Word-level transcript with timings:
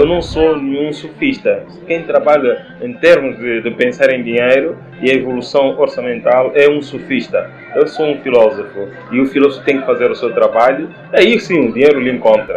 Eu 0.00 0.06
não 0.06 0.22
sou 0.22 0.56
nenhum 0.56 0.94
sofista. 0.94 1.62
Quem 1.86 2.04
trabalha 2.04 2.64
em 2.80 2.90
termos 2.94 3.38
de, 3.38 3.60
de 3.60 3.70
pensar 3.72 4.10
em 4.10 4.22
dinheiro 4.22 4.78
e 5.02 5.10
a 5.10 5.14
evolução 5.14 5.78
orçamental 5.78 6.52
é 6.54 6.66
um 6.70 6.80
sofista. 6.80 7.50
Eu 7.76 7.86
sou 7.86 8.06
um 8.06 8.18
filósofo 8.22 8.88
e 9.12 9.20
o 9.20 9.26
filósofo 9.26 9.62
tem 9.62 9.78
que 9.78 9.84
fazer 9.84 10.10
o 10.10 10.16
seu 10.16 10.32
trabalho. 10.32 10.88
Aí 11.12 11.38
sim 11.38 11.68
o 11.68 11.72
dinheiro 11.74 12.00
lhe 12.00 12.10
encontra. 12.10 12.54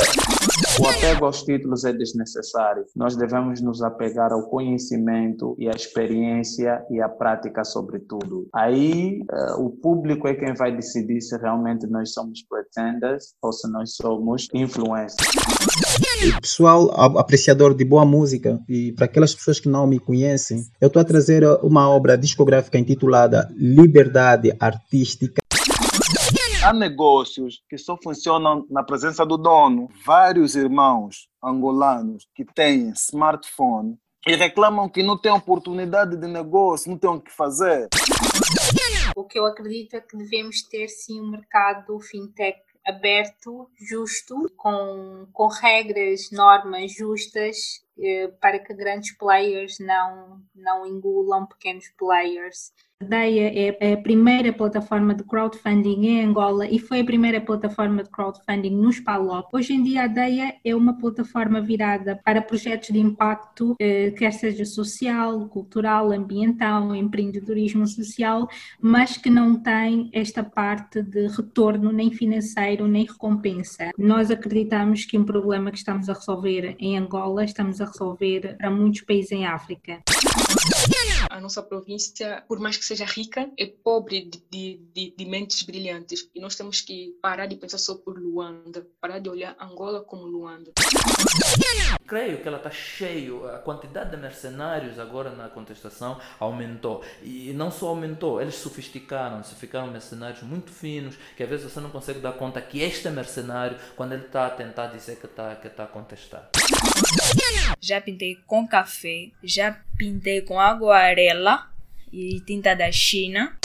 O 0.80 0.88
apego 0.88 1.26
aos 1.26 1.44
títulos 1.44 1.84
é 1.84 1.92
desnecessário. 1.92 2.86
Nós 2.96 3.16
devemos 3.16 3.62
nos 3.62 3.82
apegar 3.82 4.32
ao 4.32 4.50
conhecimento 4.50 5.56
e 5.58 5.68
à 5.68 5.72
experiência 5.72 6.84
e 6.92 7.02
à 7.02 7.10
prática, 7.10 7.64
sobretudo. 7.64 8.48
Aí 8.54 9.22
uh, 9.32 9.66
o 9.66 9.72
público 9.72 10.28
é 10.28 10.36
quem 10.36 10.54
vai 10.54 10.76
decidir 10.76 11.22
se 11.22 11.38
realmente 11.38 11.88
nós 11.88 12.14
somos 12.14 12.44
pretenders 12.44 13.34
ou 13.42 13.52
se 13.52 13.70
nós 13.72 13.96
somos 13.96 14.48
influencers. 14.54 15.28
Pessoal 16.42 16.90
apreciador 17.18 17.76
de 17.76 17.84
boa 17.84 18.06
música 18.06 18.60
e 18.70 18.94
para 18.94 19.06
aquelas 19.06 19.34
pessoas 19.34 19.60
que 19.60 19.70
não 19.70 19.88
me 19.88 20.00
conhecem, 20.00 20.64
eu 20.80 20.88
estou 20.88 21.02
a 21.02 21.06
trazer 21.06 21.44
uma 21.62 21.90
obra 21.90 22.18
discográfica 22.18 22.78
intitulada 22.78 23.50
Liberdade 23.56 24.56
Artística 24.60 25.43
Há 26.66 26.72
negócios 26.72 27.62
que 27.70 27.78
só 27.78 27.98
funcionam 28.02 28.66
na 28.70 28.84
presença 28.84 29.26
do 29.26 29.36
dono. 29.36 29.90
Vários 30.06 30.56
irmãos 30.56 31.28
angolanos 31.44 32.26
que 32.34 32.46
têm 32.46 32.90
smartphone 32.92 33.98
e 34.26 34.34
reclamam 34.38 34.88
que 34.88 35.04
não 35.04 35.18
têm 35.20 35.34
oportunidade 35.34 36.16
de 36.16 36.26
negócio, 36.26 36.90
não 36.90 36.98
têm 36.98 37.10
o 37.10 37.20
que 37.20 37.34
fazer. 37.34 37.90
O 39.14 39.26
que 39.26 39.38
eu 39.38 39.46
acredito 39.46 39.98
é 39.98 40.02
que 40.02 40.16
devemos 40.16 40.62
ter 40.64 40.88
sim 40.88 41.20
um 41.20 41.32
mercado 41.32 42.00
fintech 42.00 42.62
aberto, 42.88 43.70
justo, 43.78 44.50
com, 44.56 45.28
com 45.34 45.48
regras, 45.48 46.32
normas 46.32 46.94
justas 46.94 47.84
eh, 48.00 48.30
para 48.40 48.60
que 48.60 48.74
grandes 48.74 49.16
players 49.18 49.80
não, 49.80 50.42
não 50.56 50.86
engulam 50.86 51.46
pequenos 51.46 51.90
players 51.98 52.72
Deia 53.04 53.50
é, 53.50 53.78
é 53.80 53.94
a 53.94 53.98
primeira 53.98 54.52
plataforma 54.52 55.14
de 55.14 55.24
crowdfunding 55.24 56.06
em 56.06 56.26
Angola 56.26 56.66
e 56.68 56.80
foi 56.80 57.02
a 57.02 57.06
primeira 57.06 57.40
plataforma 57.40 58.04
de 58.04 58.10
crowdfunding 58.10 58.72
nos 58.72 59.00
PALOP. 59.00 59.50
Hoje 59.54 59.74
em 59.74 59.84
dia 59.84 60.04
a 60.04 60.08
Deia 60.08 60.56
é 60.64 60.76
uma 60.76 60.98
plataforma 60.98 61.62
virada 61.62 62.20
para 62.24 62.42
projetos 62.42 62.90
de 62.90 63.00
impacto, 63.00 63.76
eh, 63.80 64.12
quer 64.12 64.32
seja 64.32 64.66
social, 64.66 65.48
cultural, 65.48 66.12
ambiental, 66.12 66.96
empreendedorismo 66.96 67.86
social, 67.86 68.48
mas 68.80 69.18
que 69.18 69.30
não 69.30 69.56
tem 69.56 70.10
esta 70.14 70.44
parte 70.44 71.02
de 71.02 71.28
retorno 71.28 71.92
nem 71.92 72.12
financeiro 72.12 72.88
nem 72.88 73.06
recompensa. 73.06 73.92
Nós 73.98 74.32
acreditamos 74.32 75.06
que 75.06 75.18
um 75.18 75.26
problema 75.26 75.72
que 75.72 75.78
estamos 75.78 76.10
a 76.10 76.14
resolver 76.14 76.76
em 76.80 76.98
Angola, 76.98 77.44
estamos 77.44 77.82
a 77.82 77.86
resolver 77.86 78.56
para 78.58 78.72
muitos 78.72 79.02
países 79.02 79.32
em 79.32 79.46
África. 79.46 80.02
A 81.30 81.40
nossa 81.42 81.64
província, 81.64 82.44
por 82.48 82.60
mais 82.60 82.78
que 82.78 82.86
seja 82.86 82.93
rica, 83.02 83.50
é 83.58 83.66
pobre 83.66 84.30
de, 84.50 84.80
de, 84.94 85.14
de, 85.18 85.26
mentes 85.26 85.64
brilhantes. 85.64 86.30
E 86.36 86.40
nós 86.40 86.56
temos 86.56 86.82
que 86.82 87.18
parar 87.22 87.46
de 87.46 87.56
pensar 87.56 87.78
só 87.78 87.96
por 87.96 88.18
Luanda, 88.20 88.86
parar 89.02 89.20
de 89.20 89.30
olhar 89.30 89.56
Angola 89.60 90.02
como 90.04 90.26
Luanda. 90.26 90.72
Creio 92.06 92.42
que 92.42 92.48
ela 92.48 92.58
está 92.58 92.70
cheio, 92.70 93.48
a 93.48 93.60
quantidade 93.60 94.12
de 94.12 94.18
mercenários 94.18 95.00
agora 95.00 95.32
na 95.32 95.50
contestação 95.50 96.20
aumentou. 96.40 97.04
E 97.22 97.54
não 97.54 97.72
só 97.72 97.88
aumentou, 97.88 98.42
eles 98.42 98.56
sofisticaram-se, 98.56 99.56
ficaram 99.56 99.88
mercenários 99.88 100.44
muito 100.44 100.72
finos, 100.72 101.16
que 101.36 101.44
às 101.44 101.50
vezes 101.50 101.72
você 101.72 101.80
não 101.80 101.90
consegue 101.90 102.20
dar 102.20 102.34
conta 102.34 102.62
que 102.62 102.82
este 102.82 103.08
é 103.08 103.12
mercenário 103.12 103.78
quando 103.96 104.14
ele 104.14 104.26
está 104.26 104.48
a 104.48 104.50
tentar 104.50 104.88
dizer 104.88 105.18
que 105.18 105.26
está 105.26 105.56
que 105.56 105.70
tá 105.70 105.86
a 105.86 105.88
contestar. 105.88 106.50
Já 107.80 108.00
pintei 108.00 108.36
com 108.46 108.68
café, 108.68 109.32
já 109.44 109.80
pintei 109.98 110.42
com 110.42 110.60
aguarela 110.60 111.73
tinta 112.46 112.78
da 112.78 112.92
China. 112.94 113.58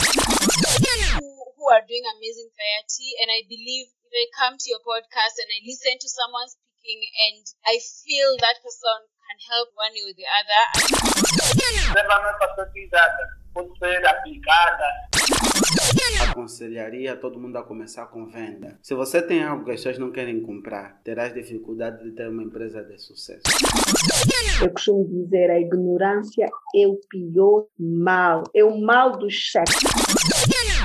Who, 1.21 1.29
who 1.53 1.65
are 1.69 1.85
doing 1.85 2.01
amazing 2.17 2.49
variety 2.49 3.13
and 3.21 3.29
I 3.29 3.45
believe 3.45 3.93
if 3.93 4.09
I 4.09 4.25
come 4.33 4.57
to 4.57 4.67
your 4.73 4.81
podcast 4.81 5.37
and 5.37 5.49
I 5.53 5.61
listen 5.69 6.01
to 6.01 6.09
someone 6.09 6.49
speaking 6.49 7.05
and 7.29 7.45
I 7.69 7.77
feel 7.77 8.33
that 8.41 8.57
person 8.65 9.05
can 9.05 9.37
help 9.53 9.69
one 9.77 9.93
way 9.93 10.01
or 10.09 10.15
the 10.17 10.25
other. 10.25 10.63
pode 13.53 13.69
ser 13.79 14.01
aplicada. 14.05 15.08
Aconselharia 16.29 17.15
todo 17.15 17.39
mundo 17.39 17.57
a 17.57 17.63
começar 17.63 18.05
com 18.07 18.25
venda. 18.27 18.77
Se 18.81 18.93
você 18.93 19.21
tem 19.21 19.43
algo 19.43 19.65
que 19.65 19.71
as 19.71 19.77
pessoas 19.77 19.97
não 19.97 20.11
querem 20.11 20.41
comprar, 20.41 20.99
terás 21.03 21.33
dificuldade 21.33 22.03
de 22.03 22.11
ter 22.11 22.29
uma 22.29 22.43
empresa 22.43 22.83
de 22.83 22.97
sucesso. 22.97 23.41
Eu 24.61 24.69
costumo 24.71 25.07
dizer 25.07 25.49
a 25.49 25.59
ignorância 25.59 26.47
é 26.75 26.87
o 26.87 26.99
pior 27.09 27.65
mal, 27.79 28.43
é 28.53 28.63
o 28.63 28.79
mal 28.79 29.17
do 29.17 29.29
chefe. 29.29 29.73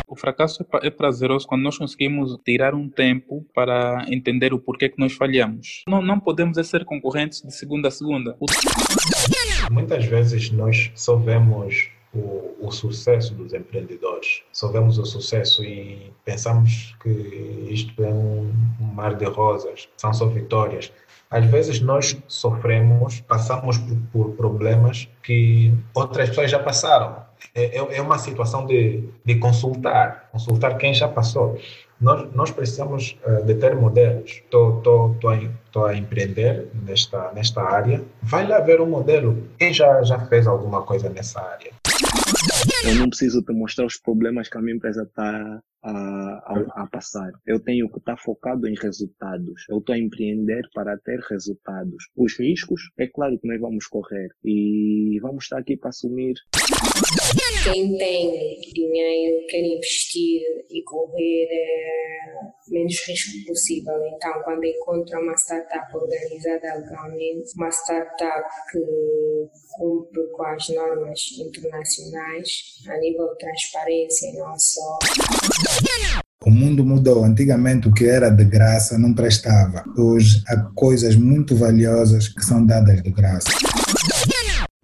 O 0.07 0.17
fracasso 0.17 0.63
é, 0.63 0.87
é 0.87 0.91
prazeroso 0.91 1.47
quando 1.47 1.63
nós 1.63 1.77
conseguimos 1.79 2.39
tirar 2.45 2.75
um 2.75 2.89
tempo 2.89 3.45
para 3.55 4.05
entender 4.09 4.53
o 4.53 4.59
porquê 4.59 4.89
que 4.89 4.99
nós 4.99 5.13
falhamos. 5.13 5.83
Não, 5.89 6.03
não 6.03 6.21
podemos 6.21 6.57
ser 6.69 6.85
concorrentes 6.85 7.43
de 7.43 7.53
segunda 7.53 7.89
a 7.89 7.91
segunda. 7.91 8.37
Muitas 9.71 10.05
vezes 10.05 10.51
nós 10.51 10.93
só 10.95 11.17
vemos 11.17 11.91
o, 12.15 12.55
o, 12.61 12.71
sucesso 12.71 13.35
dos 13.35 13.53
empreendedores. 13.53 14.43
Só 14.53 14.69
vemos 14.69 14.99
o 14.99 15.05
sucesso 15.05 15.65
e 15.65 16.13
pensamos 16.25 16.97
que 17.03 17.11
isto 17.71 18.03
é 18.03 18.09
um, 18.09 18.53
mar 18.95 19.15
de 19.15 19.25
rosas, 19.25 19.89
são 19.97 20.13
só 20.15 20.27
vitórias. 20.27 20.93
Às 21.31 21.45
vezes 21.47 21.81
nós 21.81 22.17
sofremos, 22.29 23.21
passamos 23.23 23.79
por, 23.79 23.97
por 24.13 24.31
problemas 24.37 25.09
que 25.23 25.75
outras 25.93 26.29
pessoas 26.29 26.51
já 26.51 26.59
passaram. 26.59 27.25
É, 27.55 27.79
é, 27.79 27.97
é 27.97 28.01
uma 28.01 28.19
situação 28.19 28.67
de, 28.67 29.09
de 29.25 29.35
consultar, 29.37 30.29
consultar 30.31 30.77
quem 30.77 30.95
já 30.95 31.09
passou. 31.09 31.59
Nós, 32.01 32.33
nós 32.35 32.51
precisamos 32.51 33.19
uh, 33.27 33.45
de 33.45 33.55
ter 33.55 33.75
modelos. 33.75 34.31
Estou 34.45 35.87
a 35.87 35.97
empreender 35.97 36.69
nesta, 36.75 37.33
nesta 37.33 37.63
área. 37.63 38.03
Vai 38.23 38.47
lá 38.47 38.61
ver 38.61 38.81
um 38.81 38.87
modelo. 38.87 39.49
Quem 39.59 39.73
já, 39.73 40.03
já 40.03 40.19
fez 40.27 40.47
alguma 40.47 40.83
coisa 40.83 41.09
nessa 41.09 41.41
área? 41.41 41.73
Eu 42.85 42.95
não 42.95 43.09
preciso 43.09 43.43
te 43.43 43.53
mostrar 43.53 43.87
os 43.87 43.97
problemas 43.99 44.49
que 44.49 44.59
a 44.59 44.61
minha 44.61 44.77
empresa 44.77 45.05
está 45.05 45.63
a, 45.85 46.83
a, 46.83 46.87
passar. 46.87 47.31
Eu 47.47 47.61
tenho 47.61 47.91
que 47.91 47.99
estar 47.99 48.17
focado 48.17 48.67
em 48.67 48.75
resultados. 48.75 49.67
Eu 49.69 49.79
estou 49.79 49.95
a 49.95 49.99
empreender 49.99 50.63
para 50.75 50.97
ter 50.99 51.21
resultados. 51.31 52.09
Os 52.17 52.39
riscos, 52.39 52.91
é 52.99 53.07
claro 53.07 53.39
que 53.39 53.47
nós 53.47 53.61
vamos 53.61 53.87
correr 53.87 54.29
e 54.43 55.19
vamos 55.21 55.45
estar 55.45 55.59
aqui 55.59 55.77
para 55.77 55.91
assumir. 55.91 56.35
Quem 57.65 57.97
tem 57.97 58.61
dinheiro 58.75 59.47
quer 59.49 59.65
investir 59.65 60.43
e 60.71 60.83
correr 60.85 61.49
é, 61.51 62.71
menos 62.71 63.01
risco 63.07 63.47
possível. 63.47 63.95
Então, 64.07 64.43
quando 64.43 64.65
encontra 64.65 65.19
uma 65.19 65.35
startup 65.35 65.97
organizada 65.97 66.75
legalmente, 66.75 67.53
uma 67.57 67.71
startup 67.71 68.49
que 68.71 68.81
cumpre 69.77 70.27
com 70.33 70.45
as 70.45 70.69
normas 70.69 71.21
internacionais 71.39 72.83
a 72.87 72.99
nível 72.99 73.29
de 73.33 73.39
transparência 73.39 74.29
e 74.29 74.37
não 74.37 74.59
só. 74.59 74.99
O 76.45 76.51
mundo 76.51 76.85
mudou. 76.85 77.25
Antigamente, 77.25 77.89
o 77.89 77.93
que 77.93 78.05
era 78.05 78.29
de 78.29 78.45
graça 78.45 78.99
não 78.99 79.15
prestava. 79.15 79.83
Hoje, 79.97 80.43
há 80.47 80.57
coisas 80.75 81.17
muito 81.17 81.57
valiosas 81.57 82.29
que 82.29 82.45
são 82.45 82.65
dadas 82.65 83.03
de 83.03 83.11
graça. 83.11 83.49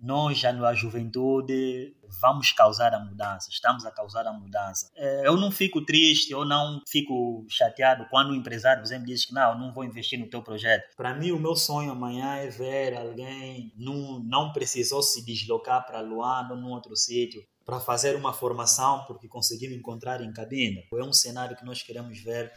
Nós, 0.02 0.38
já 0.38 0.52
na 0.52 0.72
juventude, 0.72 1.94
vamos 2.20 2.52
causar 2.52 2.94
a 2.94 2.98
mudança, 2.98 3.48
estamos 3.50 3.84
a 3.84 3.90
causar 3.90 4.26
a 4.26 4.32
mudança. 4.32 4.90
É, 4.96 5.26
eu 5.26 5.37
não 5.37 5.50
fico 5.50 5.84
triste, 5.84 6.32
eu 6.32 6.44
não 6.44 6.81
fico 6.88 7.44
chateado 7.48 8.06
quando 8.10 8.31
o 8.31 8.34
empresário, 8.34 8.82
por 8.82 8.86
exemplo, 8.86 9.06
diz 9.06 9.26
que 9.26 9.34
não, 9.34 9.58
não 9.58 9.72
vou 9.72 9.84
investir 9.84 10.19
no 10.19 10.28
teu 10.28 10.43
projeto. 10.43 10.84
Para 10.96 11.14
mim, 11.14 11.31
o 11.31 11.38
meu 11.38 11.54
sonho 11.54 11.93
amanhã 11.93 12.36
é 12.36 12.48
ver 12.48 12.96
alguém 12.96 13.72
não, 13.76 14.19
não 14.20 14.52
precisou 14.52 15.02
se 15.02 15.25
deslocar 15.25 15.86
para 15.86 16.00
Luanda 16.00 16.54
ou 16.54 16.60
num 16.60 16.70
outro 16.70 16.96
sítio 16.96 17.43
para 17.64 17.78
fazer 17.80 18.16
uma 18.16 18.32
formação 18.32 19.04
porque 19.06 19.28
conseguimos 19.28 19.76
encontrar 19.76 20.20
em 20.20 20.32
cabine. 20.32 20.84
É 20.92 21.04
um 21.04 21.12
cenário 21.12 21.56
que 21.56 21.64
nós 21.64 21.82
queremos 21.82 22.18
ver. 22.20 22.52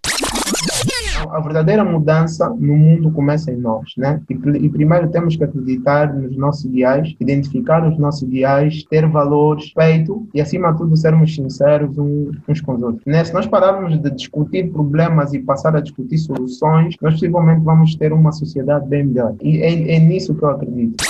A 1.29 1.39
verdadeira 1.39 1.83
mudança 1.83 2.50
no 2.50 2.75
mundo 2.75 3.11
começa 3.11 3.51
em 3.51 3.57
nós, 3.57 3.94
né? 3.97 4.21
E, 4.29 4.33
e 4.33 4.69
primeiro 4.69 5.09
temos 5.09 5.35
que 5.35 5.44
acreditar 5.44 6.13
nos 6.13 6.35
nossos 6.35 6.65
ideais, 6.65 7.15
identificar 7.19 7.88
os 7.88 7.97
nossos 7.97 8.23
ideais, 8.23 8.83
ter 8.83 9.07
valor, 9.07 9.57
respeito 9.57 10.27
e, 10.33 10.41
acima 10.41 10.71
de 10.71 10.79
tudo, 10.79 10.97
sermos 10.97 11.33
sinceros 11.33 11.97
uns 11.97 12.61
com 12.61 12.75
os 12.75 12.81
outros. 12.81 13.05
Né? 13.05 13.23
Se 13.23 13.33
nós 13.33 13.45
pararmos 13.45 14.01
de 14.01 14.09
discutir 14.09 14.71
problemas 14.71 15.33
e 15.33 15.39
passar 15.39 15.75
a 15.75 15.81
discutir 15.81 16.17
soluções, 16.17 16.95
nós 17.01 17.13
possivelmente 17.13 17.63
vamos 17.63 17.95
ter 17.95 18.11
uma 18.11 18.31
sociedade 18.31 18.88
bem 18.88 19.05
melhor. 19.05 19.35
E 19.41 19.61
é, 19.61 19.95
é 19.95 20.00
nisso 20.00 20.33
que 20.33 20.44
eu 20.44 20.50
acredito 20.50 21.03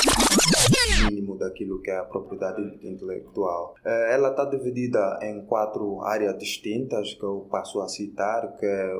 daquilo 1.44 1.82
que 1.82 1.92
é 1.92 1.98
a 1.98 2.04
propriedade 2.04 2.62
intelectual. 2.82 3.76
Eh, 3.86 4.14
ela 4.14 4.30
está 4.30 4.46
dividida 4.46 5.20
em 5.22 5.42
quatro 5.46 6.02
áreas 6.02 6.38
distintas 6.38 7.14
que 7.14 7.24
eu 7.24 7.48
passo 7.52 7.82
a 7.82 7.88
citar, 7.88 8.56
que 8.58 8.66
é 8.66 8.94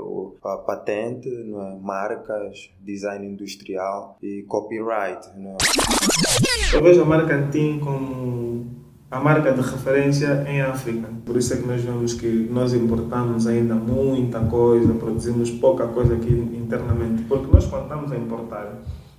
a 0.44 0.58
patente, 0.58 1.30
é? 1.30 1.80
marcas, 1.82 2.72
design 2.82 3.26
industrial 3.26 4.18
e 4.22 4.44
copyright. 4.44 5.28
É? 5.28 6.76
Eu 6.76 6.84
vejo 6.84 7.02
a 7.02 7.06
marca 7.06 7.48
TIM 7.52 7.80
como 7.80 8.74
a 9.14 9.20
marca 9.20 9.52
de 9.52 9.62
referência 9.62 10.44
em 10.48 10.60
África. 10.62 11.08
Por 11.24 11.38
isso 11.38 11.54
é 11.54 11.58
que 11.58 11.68
nós 11.68 11.82
vemos 11.82 12.14
que 12.16 12.50
nós 12.52 12.74
importamos 12.74 13.46
ainda 13.46 13.76
muita 13.76 14.40
coisa, 14.40 14.92
produzimos 14.96 15.52
pouca 15.52 15.86
coisa 15.88 16.16
aqui 16.16 16.32
internamente. 16.32 17.24
Porque 17.24 17.46
nós, 17.54 17.66
quando 17.68 17.84
estamos 17.84 18.12
a 18.12 18.18
importar, 18.18 18.74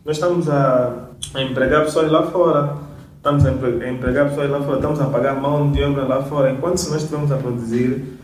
nós 0.04 0.16
estamos 0.16 0.50
a, 0.50 1.10
a 1.32 1.42
empregar 1.42 1.84
pessoas 1.84 2.10
lá 2.10 2.24
fora, 2.24 2.76
estamos 3.24 3.46
a 3.46 3.88
empregar 3.88 4.28
pessoas 4.28 4.50
lá 4.50 4.62
fora, 4.62 4.76
estamos 4.76 5.00
a 5.00 5.08
pagar 5.08 5.34
mão 5.40 5.72
de 5.72 5.82
obra 5.82 6.04
lá 6.04 6.22
fora, 6.24 6.50
enquanto 6.52 6.76
se 6.76 6.90
nós 6.90 6.98
estivermos 6.98 7.32
a 7.32 7.38
produzir 7.38 8.20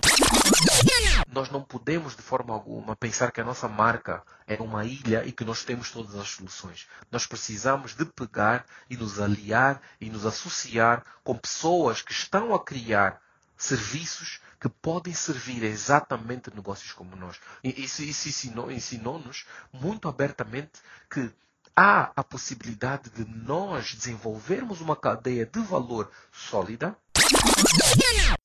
nós 1.32 1.48
não 1.48 1.62
podemos 1.62 2.14
de 2.14 2.20
forma 2.20 2.52
alguma 2.52 2.94
pensar 2.94 3.30
que 3.32 3.40
a 3.40 3.44
nossa 3.44 3.66
marca 3.66 4.22
é 4.46 4.60
uma 4.60 4.84
ilha 4.84 5.24
e 5.24 5.32
que 5.32 5.44
nós 5.44 5.64
temos 5.64 5.90
todas 5.90 6.16
as 6.16 6.28
soluções. 6.28 6.86
Nós 7.10 7.24
precisamos 7.24 7.94
de 7.94 8.04
pegar 8.04 8.66
e 8.90 8.96
nos 8.96 9.18
aliar 9.20 9.80
e 10.00 10.10
nos 10.10 10.26
associar 10.26 11.02
com 11.24 11.34
pessoas 11.36 12.02
que 12.02 12.12
estão 12.12 12.52
a 12.52 12.62
criar 12.62 13.22
serviços 13.56 14.40
que 14.60 14.68
podem 14.68 15.14
servir 15.14 15.62
exatamente 15.62 16.54
negócios 16.54 16.92
como 16.92 17.16
nós. 17.16 17.40
E 17.64 17.84
isso, 17.84 18.02
isso 18.02 18.28
ensinou-nos 18.68 19.46
muito 19.72 20.08
abertamente 20.08 20.80
que 21.08 21.30
há 21.76 22.12
a 22.14 22.22
possibilidade 22.22 23.10
de 23.10 23.24
nós 23.46 23.94
desenvolvermos 23.94 24.80
uma 24.80 24.96
cadeia 24.96 25.46
de 25.46 25.60
valor 25.60 26.10
sólida. 26.32 26.96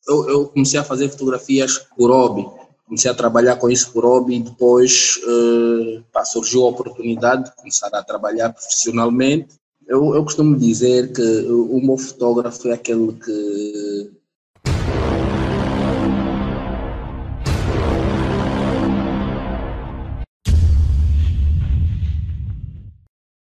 Eu, 0.07 0.29
eu 0.29 0.47
comecei 0.47 0.79
a 0.79 0.83
fazer 0.83 1.09
fotografias 1.09 1.79
por 1.95 2.09
hobby 2.11 2.45
comecei 2.85 3.09
a 3.09 3.15
trabalhar 3.15 3.55
com 3.57 3.69
isso 3.69 3.91
por 3.91 4.05
hobby 4.05 4.35
e 4.35 4.43
depois 4.43 5.17
uh, 5.25 6.03
pá, 6.13 6.23
surgiu 6.23 6.63
a 6.65 6.69
oportunidade 6.69 7.45
de 7.45 7.55
começar 7.55 7.89
a 7.93 8.03
trabalhar 8.03 8.53
profissionalmente. 8.53 9.55
Eu, 9.87 10.15
eu 10.15 10.23
costumo 10.23 10.55
dizer 10.57 11.11
que 11.13 11.21
o 11.21 11.79
meu 11.81 11.97
fotógrafo 11.97 12.67
é 12.69 12.73
aquele 12.73 13.13
que 13.13 13.84